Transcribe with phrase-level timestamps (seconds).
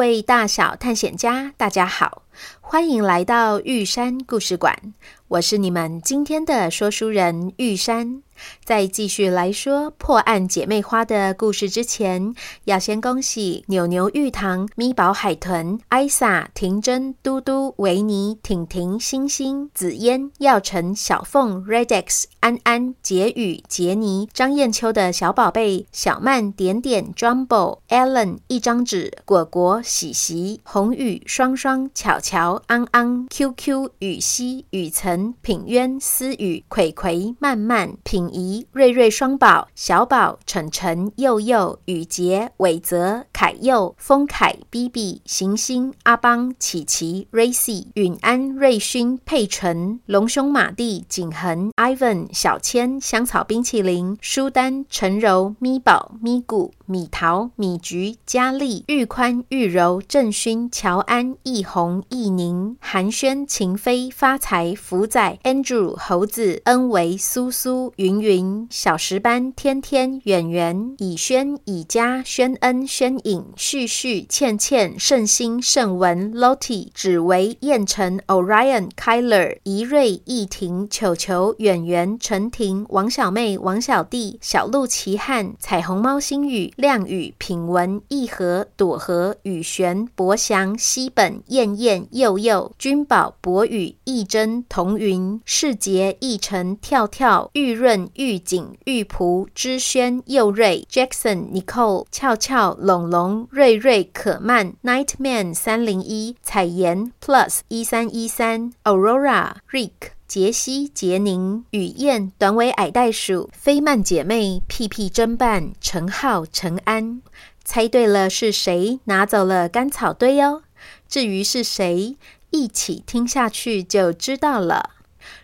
[0.00, 2.22] 各位大小探险家，大家好，
[2.62, 4.94] 欢迎来到玉山故事馆。
[5.28, 8.22] 我是你们今天的说书人玉山。
[8.64, 38.29] 在继续来说破案姐妹花的故事之前，要先恭喜牛牛、玉堂、咪宝、海豚、艾萨、婷珍、嘟嘟、维尼、婷婷、星星、紫嫣、耀晨、小凤、Redex、安安、杰宇、杰尼、张艳秋的小宝贝、小曼、点点、Jumbo、Allen、一张纸、果果、喜喜、红雨、双双、巧巧、安安、QQ、雨熙、雨岑、品渊、思雨、葵葵、曼曼、品。
[38.32, 68.20] 怡、瑞瑞双宝、小宝、晨晨、佑佑、雨杰、伟泽、凯佑、丰凯、B B、行星、阿邦、琪琪、Racy、允安、瑞勋、佩晨、龙兄、马蒂、景恒、Ivan、小千、香草冰淇淋、舒丹、陈柔、咪宝、咪咕、米桃、米橘、佳丽、玉宽、玉柔、郑勋、乔安、易红、易宁、寒暄、秦飞、发财、福仔、Andrew、猴子、恩维、苏苏、云。
[68.20, 98.00] 云小石斑天天远远以轩以嘉轩恩轩颖旭旭倩倩盛心盛文 Lottie 芷薇燕城 Orion Kyler 怡瑞易婷球球远远陈婷王小妹王小弟小鹿奇汉彩虹猫星宇亮宇品文易和朵和雨璇博祥西本燕燕佑佑君宝博宇易真童云世杰易成跳跳玉润。
[98.14, 117.20] 玉景、玉璞、知轩、佑瑞、Jackson、Nicole、俏俏、龙龙、瑞瑞、可曼、Nightman 三零一、彩妍、Plus 一三一三、Aurora、Rick、杰西、杰宁、雨燕、短尾矮袋鼠、菲曼姐妹、屁屁侦办、陈浩、陈安，
[117.64, 120.62] 猜对了是谁拿走了甘草堆哦？
[121.08, 122.16] 至于是谁，
[122.50, 124.90] 一起听下去就知道了。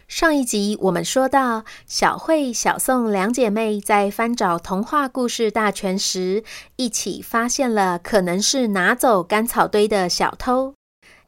[0.07, 6.45] 上一集我们说到，小慧、小宋两姐妹在翻找童话故事大全时，
[6.77, 10.76] 一起发现了可能是拿走甘草堆的小偷。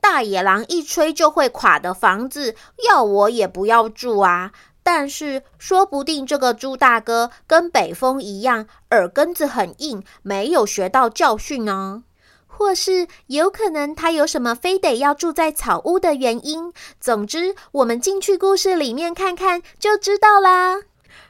[0.00, 2.54] 大野狼一吹就会垮的房子，
[2.88, 4.53] 要我也不要住啊！
[4.82, 12.04] 但是说不定这个猪大哥跟北风一样，耳根子很硬，没有学到教训呢。
[12.47, 16.72] 或是有可能他有什么非得要住在草屋的原因。
[16.98, 20.81] 总之，我们进去故事里面看看就知道啦。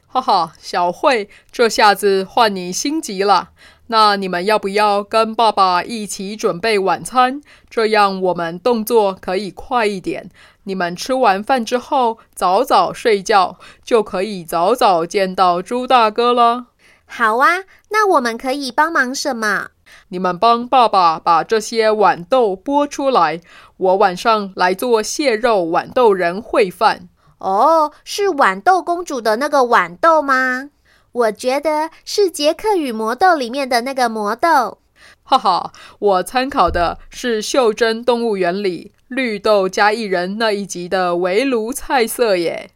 [0.06, 3.50] 哈哈，小慧，这下子换你心急了。
[3.88, 7.41] 那你们要不要跟爸爸一起准备晚餐？
[7.69, 10.31] 这样我们动作可以快一点。
[10.65, 16.66] 你们吃完饭之后早早睡觉，就可以早早见到猪大哥了。
[17.06, 19.69] 好啊，那我们可以帮忙什么？
[20.08, 23.41] 你们帮爸爸把这些豌豆剥出来，
[23.79, 27.08] 我晚上来做蟹肉豌豆仁烩饭。
[27.38, 30.69] 哦，是豌豆公主的那个豌豆吗？
[31.12, 34.78] 我觉得是《杰克与魔豆》里面的那个魔豆。
[35.22, 42.70] 哈哈，我参考的是《袖珍动物园》里绿豆加薏仁那一集的围炉菜色耶。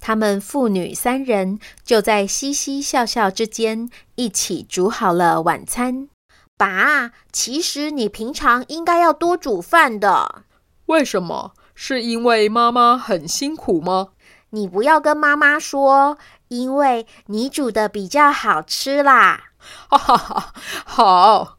[0.00, 6.08] 他们父女三人就在嘻嘻笑笑之间，一起煮好了晚餐。
[6.56, 10.42] 爸，其实你平常应该要多煮饭的。
[10.86, 11.52] 为什么？
[11.74, 14.08] 是因为妈妈很辛苦吗？
[14.50, 16.16] 你不要跟妈妈说，
[16.48, 19.44] 因为你煮的比较好吃啦。
[19.88, 20.52] 哈哈哈，
[20.84, 21.58] 好。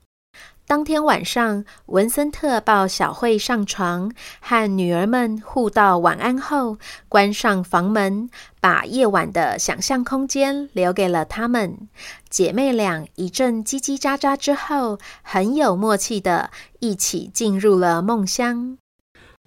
[0.68, 11.88] 当天晚上，文森特抱小慧上床，和女儿们互道晚安后，关上房门，把夜晚的想象空间留给了他们。
[12.32, 16.50] 姐妹俩一阵叽叽喳喳之后，很有默契的
[16.80, 18.80] 一起进入了梦乡。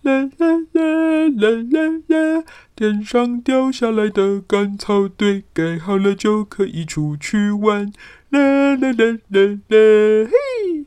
[0.08, 2.44] 啦啦啦啦啦啦！
[2.74, 7.92] 天上掉下来的干草堆盖好了，就可以出去玩。
[8.30, 10.30] 啦啦啦啦啦！
[10.30, 10.86] 嘿。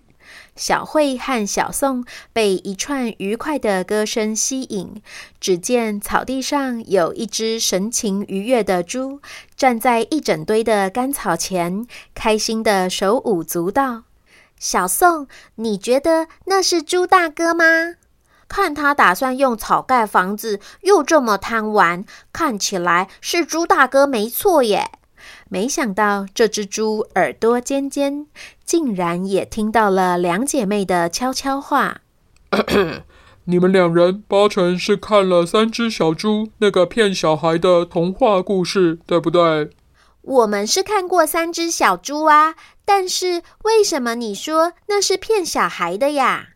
[0.56, 2.04] 小慧和小宋
[2.34, 5.02] 被一串愉快的歌声吸引。
[5.40, 9.22] 只见草地上有一只神情愉悦的猪，
[9.56, 11.86] 站在一整堆的干草前，
[12.16, 14.04] 开心的手舞足蹈。
[14.60, 17.96] 小宋，你觉得那是猪大哥吗？
[18.52, 22.04] 看他打算用草盖房子，又这么贪玩，
[22.34, 24.92] 看起来是猪大哥没错耶。
[25.48, 28.28] 没想到这只猪耳朵尖尖，
[28.66, 32.02] 竟然也听到了两姐妹的悄悄话。
[33.46, 39.70] 你们两人八成是看了《三只小猪》那个骗小孩的童话故事，对不对？
[40.24, 46.50] 我们是看过《三只小猪》啊，但是为什么你说那是骗小孩的呀？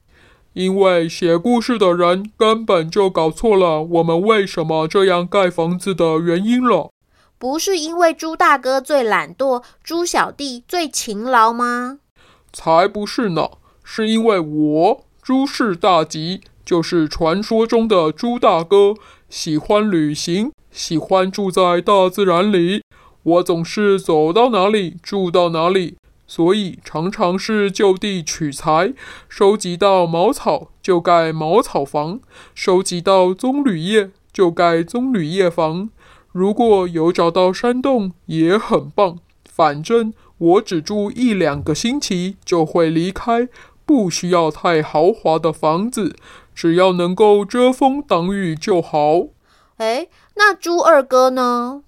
[0.55, 6.89] 因为写故事的人根本就搞错了我们为什么这样盖房子的原因了。
[7.37, 11.99] 不是因为猪大哥最懒惰，猪小弟最勤劳吗？
[12.53, 13.49] 才不是呢！
[13.83, 18.93] 是因为我猪氏大吉，就是传说中的猪大哥，
[19.29, 22.81] 喜欢旅行，喜欢住在大自然里。
[23.23, 28.93] 我总是走到哪里住到哪里，所以常常是就地取材，
[29.29, 32.19] 收集到茅草就盖茅草房，
[32.53, 35.89] 收集到棕榈叶就盖棕榈叶房。
[36.31, 39.19] 如果有找到山洞也很棒，
[39.49, 43.47] 反正我只住一两个星期就会离开，
[43.85, 46.15] 不需要太豪华的房子，
[46.53, 49.27] 只要能够遮风挡雨就好。
[49.77, 51.83] 哎，那猪二哥呢？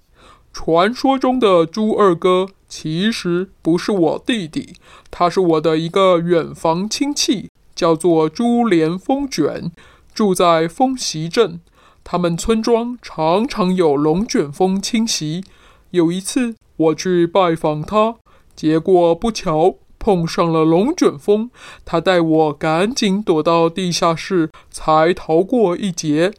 [0.59, 4.74] 传说中的猪二哥其实不是我弟弟，
[5.12, 9.71] 他是我的一个远房亲戚，叫做猪连风卷，
[10.15, 11.59] 住在风袭镇。
[12.04, 15.44] 他们村庄常常有龙卷风侵袭。
[15.92, 18.15] 有一次，我去拜访他，
[18.56, 21.51] 结果不巧碰上了龙卷风。
[21.86, 26.33] 他带我赶紧躲到地下室，才逃过一劫。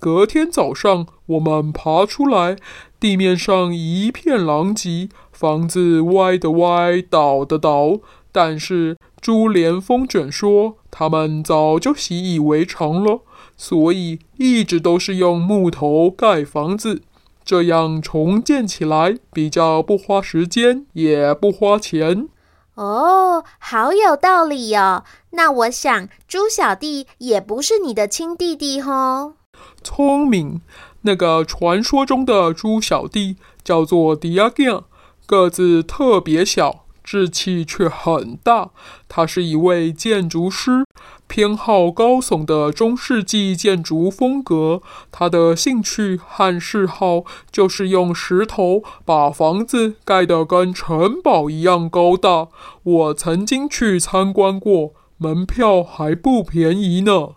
[0.00, 2.56] 隔天早上，我们爬出来，
[2.98, 8.00] 地面上一片狼藉，房子歪的歪，倒的倒。
[8.32, 13.20] 但是猪连风卷说，他们早就习以为常了。
[13.56, 17.02] 所以一直都是用木头盖房子，
[17.44, 22.28] 这样重建起来比较不花时间，也不花钱。
[22.76, 25.04] 哦，好有道理哦。
[25.32, 29.34] 那我想猪小弟也不是你的亲弟弟哦。
[29.82, 30.60] 聪明，
[31.02, 34.82] 那个传说中的猪小弟叫做迪亚根，
[35.26, 36.84] 个子特别小。
[37.02, 38.70] 志气却很大，
[39.08, 40.84] 他是一位建筑师，
[41.26, 44.80] 偏好高耸的中世纪建筑风格。
[45.10, 52.46] 他的兴趣和嗜好就是用石头把房子盖得跟城堡一样高大。
[52.84, 57.30] 我曾经去参观过，门票还不便宜呢。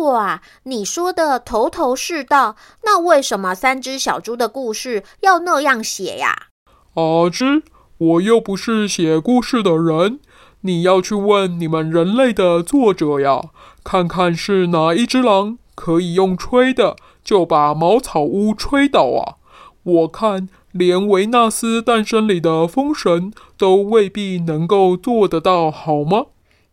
[0.00, 2.56] 哇，你说的头头是道。
[2.84, 6.48] 那为什么三只小猪的故事要那样写呀？
[6.94, 7.62] 阿芝。
[7.98, 10.20] 我又不是写故事的人，
[10.60, 13.40] 你要去问你们人类的作者呀，
[13.82, 19.40] 看看是哪一只狼可以用吹的就把茅草屋吹倒啊！
[19.82, 26.26] 我看连维纳斯诞生里的风神都未必能够做得到，好吗？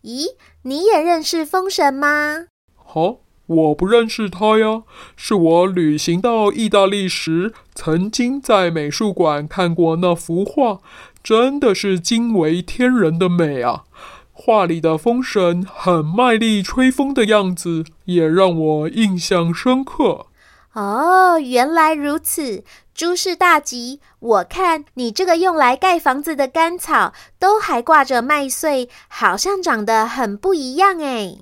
[0.04, 2.48] 咦，你也认识风神吗？
[2.94, 3.18] 哦。
[3.46, 4.84] 我不认识他呀，
[5.18, 10.80] 是我旅行到意大利时，曾经在美术馆看过那幅画，
[11.22, 13.84] 真的是惊为天人的美啊！
[14.32, 20.28] 画里的风神很卖力吹风的样子，也让我印象深刻。
[20.72, 22.64] 哦，原来如此，
[22.96, 24.00] 诸事大吉！
[24.20, 31.40] 我看你这个用来盖房子的干草，都还挂着麦穗，好像长得很不一样诶。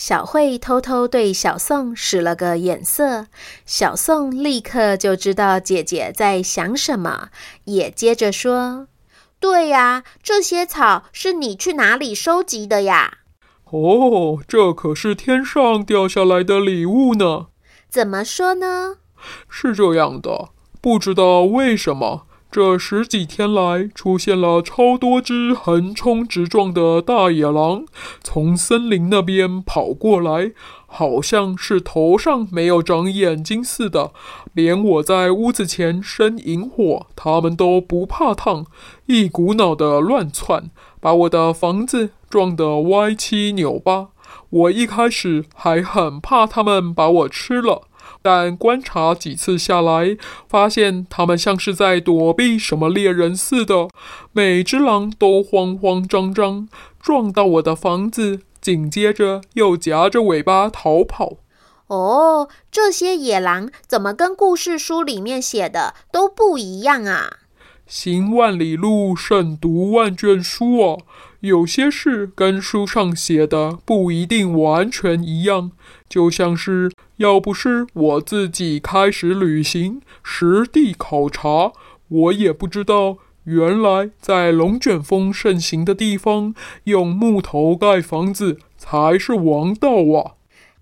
[0.00, 3.26] 小慧偷偷对小宋使了个眼色，
[3.66, 7.30] 小宋立刻就知道姐姐在想什么，
[7.64, 8.86] 也接着说
[9.40, 13.18] ：“对呀，这些草是你去哪里收集的呀
[13.72, 17.46] ？”“哦，这可是天上掉下来的礼物呢。
[17.90, 18.98] ”“怎么说呢
[19.50, 20.50] ？”“是这样的，
[20.80, 27.84] 不知道为什么，这十几天来出现了超多只横冲直撞的大野狼，
[28.22, 30.52] 从森林那边跑过来，
[30.86, 34.12] 好像是头上没有长眼睛似的。
[34.54, 38.64] 连我在屋子前生营火，他们都不怕烫，
[39.04, 44.08] 一股脑的乱窜，把我的房子撞得歪七扭八。
[44.48, 47.87] 我一开始还很怕他们把我吃了。
[48.22, 50.16] 但观察几次下来，
[50.48, 53.88] 发现它们像是在躲避什么猎人似的，
[54.32, 56.68] 每只狼都慌慌张张，
[57.00, 61.38] 撞到我的房子，紧接着又夹着尾巴逃跑。
[61.86, 67.38] 哦，这些野狼怎么跟故事书里面写的都不一样啊？
[67.86, 70.98] 行万里路，胜读万卷书啊！
[71.40, 75.70] 有些事跟书上写的不一定完全一样，
[76.06, 81.72] 就像是要不是我自己开始旅行、实地考察，
[82.08, 90.34] 我也不知道原来在龙卷风盛行的地方，用木头盖房子才是王道啊！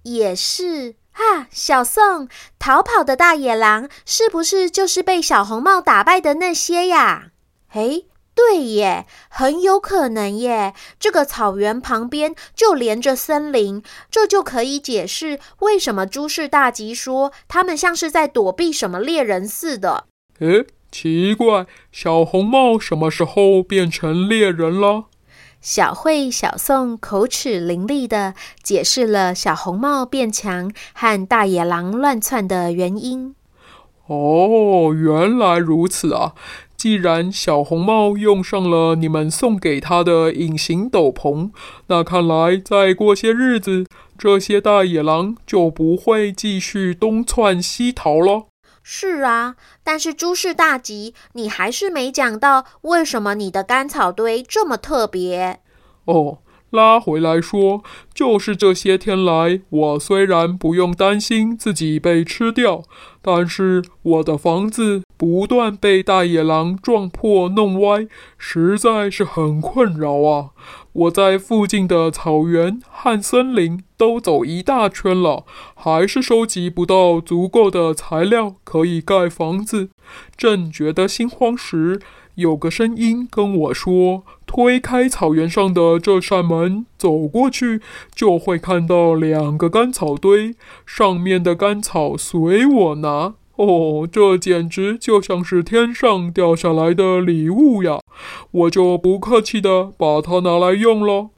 [0.05, 0.95] 也是。
[1.16, 2.28] 啊，小宋，
[2.59, 7.28] 逃跑的大野狼是不是就是被小红帽打败的那些呀？
[7.73, 8.05] 诶，
[8.37, 10.75] 对耶，很有可能耶。
[11.00, 20.05] 这个草原旁边就连着森林，这就可以解释为什么朱氏大吉说他们像是在躲避什么猎人似的。
[20.40, 25.07] 诶，奇怪，小红帽什么时候变成猎人了？
[25.62, 33.35] 小慧、小宋口齿伶俐的解释了小红帽变强和大野狼乱窜的原因。
[34.09, 36.35] 哦，原来如此啊！
[36.87, 41.50] 既然小红帽用上了你们送给他的隐形斗篷，
[41.88, 43.85] 那看来再过些日子，
[44.16, 48.45] 这些大野狼就不会继续东窜西逃了。
[48.85, 55.59] 是啊，但是诸事大吉，你还是没讲到为什么你的干草堆这么特别
[56.05, 56.38] 哦。
[56.76, 57.83] 拉回来说，
[58.14, 62.83] 就是这些天来，我虽然不用担心自己被吃掉，
[63.23, 68.06] 但是我的房子不断被大野狼撞破弄歪，
[68.37, 70.50] 实在是很困扰啊。
[70.92, 79.90] 我在附近的草原和森林都走一大圈了，还是收集不到足够的材料可以盖房子。
[80.37, 82.00] 正觉得心慌时，
[82.37, 87.81] 有个声音跟我说：“推开草原上的这扇门，走过去
[88.15, 90.55] 就会看到两个干草堆，
[90.87, 98.00] 上面的干草随我拿。”哦，这简直就像是天上掉下来的礼物呀！
[98.50, 101.31] 我就不客气的把它拿来用了。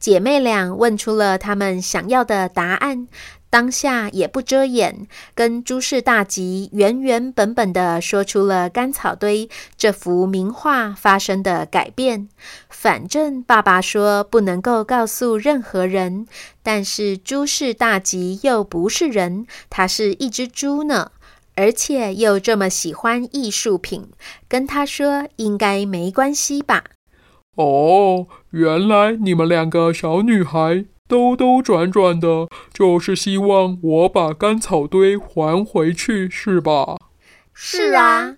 [0.00, 3.06] 姐妹俩问出了她们想要的答案，
[3.50, 12.28] 当下也不遮掩，跟诸事大吉原原本本的说出了干草堆这幅名画发生的改变。
[12.70, 16.26] 反正爸爸说不能够告诉任何人，
[16.62, 21.10] 但是诸事大吉又不是人，他是一只猪呢。
[21.56, 24.08] 而且又这么喜欢艺术品，
[24.48, 26.84] 跟他说应该没关系吧？
[27.60, 36.96] 哦，原来你们两个小女孩兜兜转转的，就是希望我把干草堆还回去，是吧？
[37.52, 38.36] 是啊，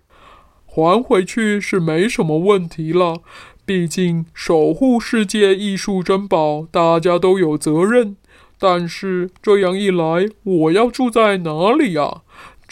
[0.66, 3.18] 还回去是没什么问题了。
[3.64, 8.16] 毕竟守护世界艺术珍宝，大家都有责任。
[8.58, 12.22] 但是这样一来，我要住在哪里呀？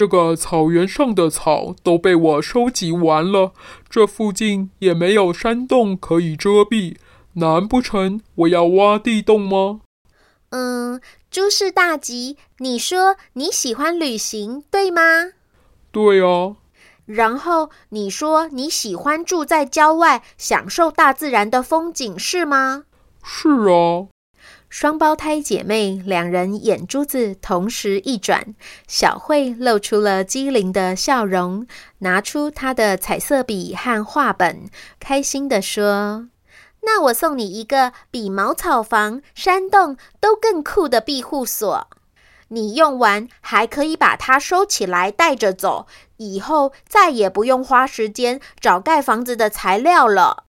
[0.01, 3.53] 这个草原上的草都被我收集完了，
[3.91, 6.97] 这附近也没有山洞可以遮蔽，
[7.35, 9.83] 难不成我要挖地洞吗？
[10.53, 15.03] 嗯，诸事大吉，你说你喜欢旅行，对吗？
[15.93, 16.57] 对啊。
[17.05, 22.85] 然后你说你喜欢住在郊外，享受大自然的风景，是吗？
[23.23, 24.09] 是啊。
[24.71, 28.55] 双胞胎姐妹两人眼珠子同时一转，
[28.87, 31.67] 小慧露出了机灵的笑容，
[31.99, 36.29] 拿出她的彩色笔和画本，开心地说
[36.87, 41.89] ：“那我送你一个比茅草房、山洞都更酷的庇护所，
[42.49, 50.45] 你用完还可以把它收起来带着走，以后再也不用花时间找盖房子的材料了。”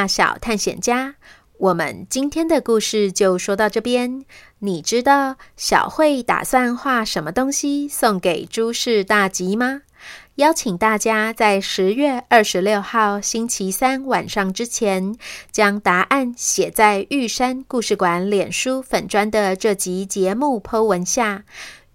[0.00, 1.16] 大小探险家，
[1.58, 4.24] 我们今天的故事就说到这边。
[4.60, 9.82] 你知道小慧打算画什么东西送给诸事大吉吗？
[10.36, 15.14] 邀请大家在十月二十六号星期三晚上之前，
[15.52, 21.44] 将答案写在玉山故事馆脸书粉砖的这集节目 po 文下。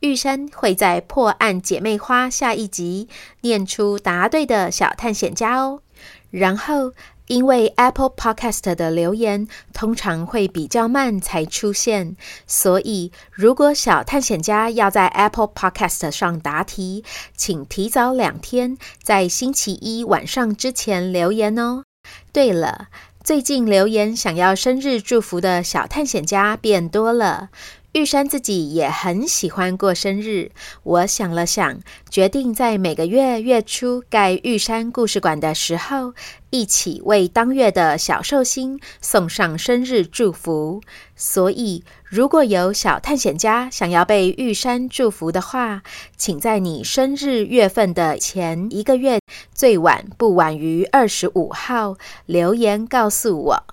[0.02, 3.10] 玉山会在破案姐妹花下一集
[3.42, 5.82] 念出答对的小探险家哦。
[6.30, 6.92] 然后，
[7.28, 12.16] 因为 Apple Podcast 的留言通常会比较慢才出现，
[12.46, 17.04] 所以如果小探险家要在 Apple Podcast 上答题，
[17.36, 21.84] 请提早两天，在星期一晚上之前留言哦。
[22.32, 22.90] 对了，
[23.24, 27.50] 最近留言想要生日祝福的小探险家变多了。
[27.96, 30.52] 玉山自己也很喜欢过生日，
[30.84, 36.14] 我想了想，决定在每个月月初盖玉山故事馆的时候，
[36.50, 40.82] 一起为当月的小寿星送上生日祝福。
[41.16, 45.82] 所以，如果有小探险家想要被玉山祝福的话，
[46.18, 49.22] 请在你生日月份的前一个月，
[49.54, 53.64] 最晚不晚于二十五号留言告诉我。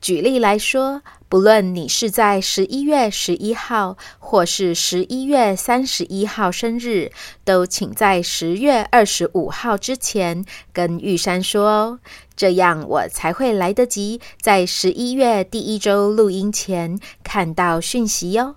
[0.00, 7.10] 举例来说，不论你是在十一月十一号，或是十一月三十一号生日，
[7.44, 11.98] 都请在十月二十五号之前跟玉山说哦，
[12.36, 18.54] 这样我才会来得及在十一月第一周录音前看到讯息哟。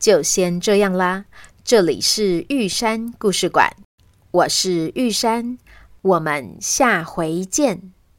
[0.00, 1.26] 就先这样啦，
[1.62, 3.72] 这里是玉山故事馆，
[4.32, 5.58] 我是玉山，
[6.02, 7.92] 我们下回见。